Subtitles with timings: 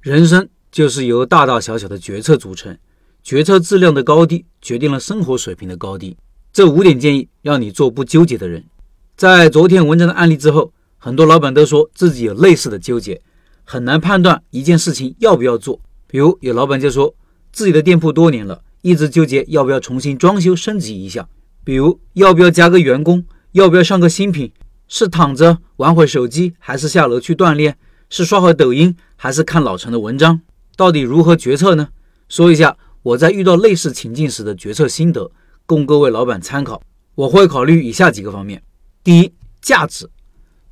[0.00, 2.74] 人生就是由大大小小的决策组成，
[3.22, 6.16] 决策质量的高低决定了生活水平的高低。
[6.54, 8.64] 这五点建议让你做不纠结的人。
[9.14, 13.20] 在昨天文章的案例之后，很多老板都说自己有类似的纠结，
[13.64, 15.78] 很难判断一件事情要不要做。
[16.06, 17.14] 比如有老板就说
[17.52, 21.28] 自己的店铺多年了，一直纠结要不要重新装修升级一下，
[21.62, 23.22] 比如要不要加个员工，
[23.52, 24.50] 要不要上个新品，
[24.88, 27.76] 是躺着玩会手机，还是下楼去锻炼？
[28.12, 30.40] 是刷会抖音还是看老陈的文章？
[30.76, 31.90] 到底如何决策呢？
[32.28, 35.30] 说一下我在遇到类似情境时的决策心得，
[35.64, 36.82] 供各位老板参考。
[37.14, 38.60] 我会考虑以下几个方面：
[39.04, 40.10] 第一，价值，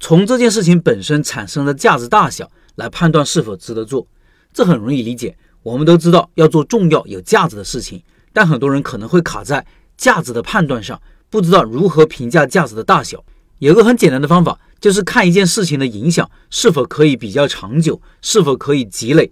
[0.01, 4.09] 从这件事情本身产生的价值大小来判断是否值得做。
[4.53, 9.65] 这很容易理解，我们都知道要做重要有价值的事情，但很多人可能会卡在
[9.97, 11.01] 价值的判断上，
[11.31, 13.25] 不知道如何评价价值的大小。
[13.59, 14.59] 有个很简单的方法。
[14.81, 19.29] 就是看一件事情的影响是否可以比较长久，是否可以积累。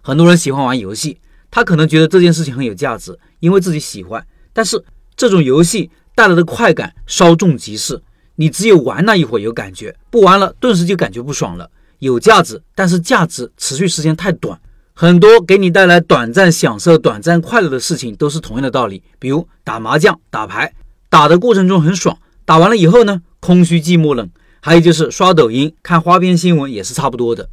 [0.00, 1.18] 很多人喜欢玩游戏，
[1.50, 4.26] 他可能觉得这件事情很有价值，因为自己喜欢。
[4.54, 4.82] 但是
[5.14, 8.00] 这种游戏带来的快感稍纵即逝，
[8.36, 11.70] 你只有玩那一会儿有感觉，不玩了顿时就感觉不爽了。
[11.98, 14.58] 有价值，但是价值持续时间太短。
[14.94, 19.02] 很多给你带来短暂享受、短暂快乐的事情都是同样的道理。
[19.18, 20.72] 比如打麻将、打牌，
[21.10, 24.28] 打的过程中很爽，打完了以后呢，空虚、寂寞、冷。
[24.60, 27.48] 还有就是刷抖音、看花边新闻也是差不多的。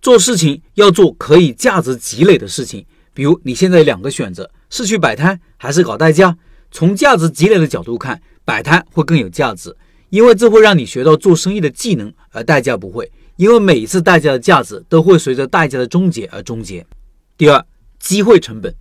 [0.00, 6.34] 做事情要做可以价值积累的事情，比如你现在有两个选择，是去摆摊还是搞代驾。
[6.70, 9.76] 从价值积累的角度看，摆摊会更有价值，
[10.08, 16.86] 因为这会让你学到做生意的技能，而代驾不会，因为每一次代价的价值都会随着代价的终结而终结。
[17.36, 17.62] 第二，
[17.98, 18.74] 机会成本，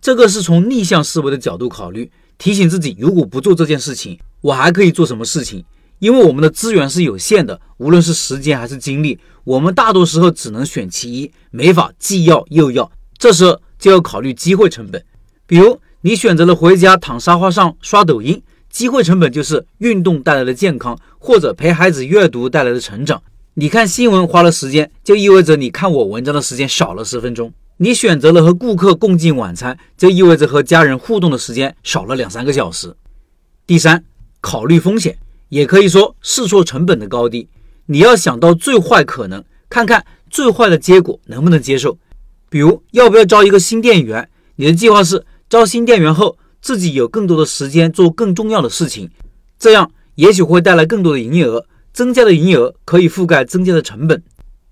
[0.00, 5.64] 这个是从逆向思维的角度考虑，提醒自己，如果不做这件事情，我还可以做什么事情。
[5.98, 12.90] 因为我们的资源是有限的，无论是时间还是精力，我们大多时候只能选其一，没法既要又要。
[13.16, 15.04] 这时候就要考虑机会成本。
[15.46, 23.22] 比如你选择了回家躺沙发上刷抖音，机会成本就是运动带来的健康，或者陪孩子阅读带来的成长。
[23.54, 27.52] 你看新闻花了时间，就意味着你看我文章的时间少了十分钟。
[27.78, 32.94] 你选择了和顾客共进晚餐，就意味着和家人互动的时间少了两三个小时。
[33.66, 34.04] 第三，
[34.40, 35.18] 考虑风险。
[35.48, 37.48] 也可以说试错成本的高低，
[37.86, 41.98] 你要想到最坏可能，看看最坏的结果能不能接受。
[42.50, 44.28] 比如要不要招一个新店员？
[44.56, 49.10] 你的计划是招新店员后，自己有更多的时间做更重要的事情，
[49.58, 51.66] 这样也许会带来更多的营业额。
[51.92, 54.22] 增加的营业额可以覆盖增加的成本。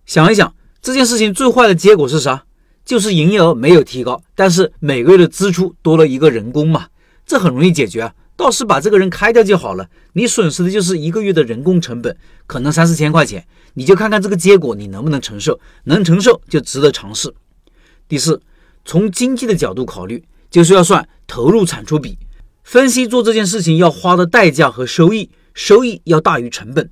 [0.05, 2.45] 想一想这件事情最坏的结果是啥？
[2.85, 6.87] 就是营业额没有提高，但是每个月的支出多了一个人工嘛，
[7.27, 8.15] 这很容易解决啊。
[8.37, 12.15] 倒是把这个人开掉就好了，你损失的就是一个月的人工成本，
[12.47, 17.35] 可能三四千块钱，你就看看这个结果你能不能承受，能承受就值得尝试。
[18.07, 18.41] 第四，
[18.85, 22.19] 从经济的角度考虑，就是要算投入产出比，
[22.63, 26.91] 分析做这件事情要花的代价和收益，收益要大于成本。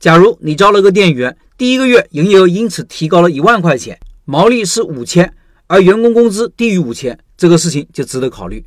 [0.00, 5.34] 假如你招了个店员，第一个月营业额因此提高了一万块钱，毛利是五千，
[5.66, 8.64] 而员工工资低于五千，这个事情就值得考虑。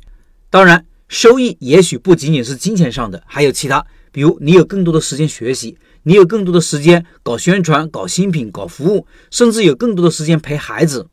[0.48, 0.86] 当然。
[1.12, 11.06] 收益也许不仅仅是金钱上的，还有其他，比如你有更多的时间学习，你有更多的时间搞宣传、搞新品、搞服务，甚至有更多的时间陪孩子。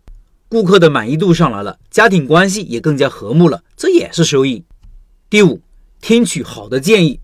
[0.48, 4.64] 顾客的满意度上来了，家庭关系也更加和睦了，这也是收益。
[5.30, 5.60] 第五，
[6.00, 7.20] 听取好的建议，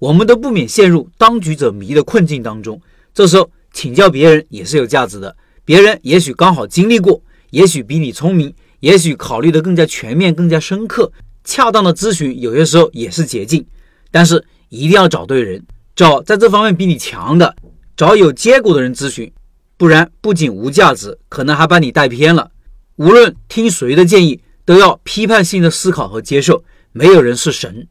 [0.00, 2.82] 我们都不免陷入当局者迷的困境当中，
[3.14, 11.12] 这时候请教别人也是有价值的，别人也许刚好经历过，也许比你聪明，也许考虑的更加全面、更加深刻。
[11.46, 13.64] 恰当的咨询有些时候也是捷径，
[14.10, 15.64] 但是一定要找对人，
[15.94, 17.54] 找在这方面比你强的，
[17.96, 19.32] 找有结果的人咨询，
[19.76, 22.50] 不然不仅无价值，可能还把你带偏了。
[22.96, 27.86] 无论听谁的建议，都要批判性的思考和接受，没有人是神。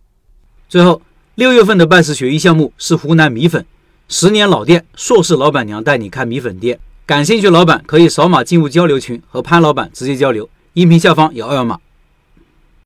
[0.67, 1.01] 最后，
[1.35, 3.65] 六月份的拜师学艺项目是湖南米粉，
[4.09, 11.79] 十年老店，硕士老板娘带你开米粉店，感兴趣老板可以扫码进入交流群和潘老板直接交流，音频下方有二维码。